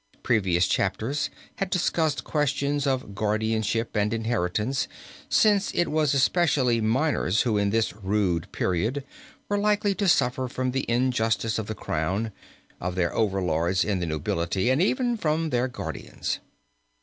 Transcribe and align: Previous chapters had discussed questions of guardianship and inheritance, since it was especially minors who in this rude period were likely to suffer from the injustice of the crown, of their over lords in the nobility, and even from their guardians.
Previous 0.23 0.65
chapters 0.65 1.29
had 1.57 1.69
discussed 1.69 2.23
questions 2.23 2.87
of 2.87 3.13
guardianship 3.13 3.95
and 3.95 4.11
inheritance, 4.15 4.87
since 5.29 5.71
it 5.75 5.89
was 5.89 6.15
especially 6.15 6.81
minors 6.81 7.43
who 7.43 7.59
in 7.59 7.69
this 7.69 7.93
rude 7.93 8.51
period 8.51 9.03
were 9.47 9.59
likely 9.59 9.93
to 9.93 10.07
suffer 10.07 10.47
from 10.47 10.71
the 10.71 10.89
injustice 10.89 11.59
of 11.59 11.67
the 11.67 11.75
crown, 11.75 12.31
of 12.79 12.95
their 12.95 13.13
over 13.13 13.43
lords 13.43 13.85
in 13.85 13.99
the 13.99 14.07
nobility, 14.07 14.71
and 14.71 14.81
even 14.81 15.17
from 15.17 15.51
their 15.51 15.67
guardians. 15.67 16.39